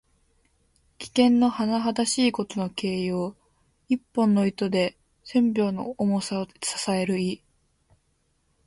[0.97, 3.35] 危険のはなはだしいことの形容。
[3.87, 7.43] 一本の糸で千鈞の重さを支える意。